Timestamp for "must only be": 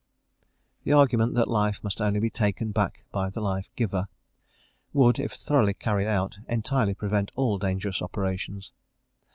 1.83-2.31